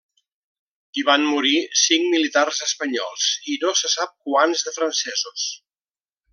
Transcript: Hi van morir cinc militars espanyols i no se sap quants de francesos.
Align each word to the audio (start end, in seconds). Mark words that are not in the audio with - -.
Hi 0.99 1.03
van 1.09 1.25
morir 1.33 1.59
cinc 1.81 2.09
militars 2.15 2.63
espanyols 2.69 3.29
i 3.55 3.61
no 3.67 3.77
se 3.83 3.93
sap 3.99 4.17
quants 4.31 4.67
de 4.71 4.77
francesos. 4.81 5.49